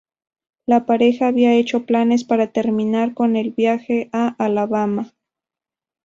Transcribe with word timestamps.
La 0.65 0.87
pareja 0.87 1.27
había 1.27 1.53
hecho 1.53 1.85
planes 1.85 2.23
para 2.23 2.51
terminar 2.51 3.13
con 3.13 3.35
el 3.35 3.51
Viaje 3.51 4.09
en 4.13 4.33
Alabama. 4.39 5.13